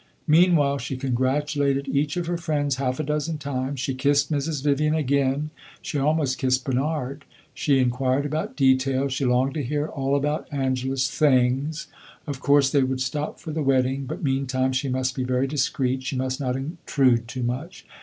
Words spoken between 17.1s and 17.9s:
too much.